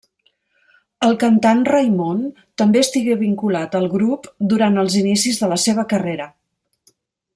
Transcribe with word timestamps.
El 1.07 1.11
cantant 1.23 1.59
Raimon 1.67 2.23
també 2.61 2.81
estigué 2.85 3.17
vinculat 3.19 3.77
al 3.81 3.85
grup 3.95 4.29
durant 4.55 4.85
els 4.85 4.97
inicis 5.03 5.39
de 5.43 5.51
la 5.53 5.61
seva 5.69 5.85
carrera. 5.93 6.27